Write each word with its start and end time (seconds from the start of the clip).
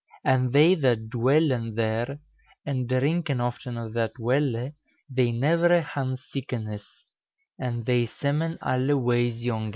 And 0.23 0.51
thei 0.51 0.73
that 0.73 1.11
duellen 1.11 1.75
there 1.75 2.17
and 2.65 2.89
drynken 2.89 3.39
often 3.39 3.77
of 3.77 3.93
that 3.93 4.17
welle, 4.17 4.71
thei 5.15 5.31
nevere 5.31 5.83
han 5.83 6.17
sykenesse, 6.17 7.03
and 7.59 7.85
thei 7.85 8.07
semen 8.07 8.57
alle 8.63 8.97
weys 8.97 9.43
yonge. 9.43 9.69